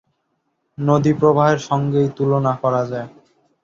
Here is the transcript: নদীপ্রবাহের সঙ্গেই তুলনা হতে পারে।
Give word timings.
নদীপ্রবাহের 0.77 1.59
সঙ্গেই 1.69 2.09
তুলনা 2.17 2.51
হতে 2.53 2.61
পারে। 2.63 3.01